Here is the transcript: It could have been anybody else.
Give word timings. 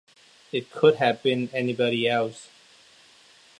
It 0.51 0.71
could 0.71 0.95
have 0.95 1.21
been 1.21 1.51
anybody 1.53 2.09
else. 2.09 2.49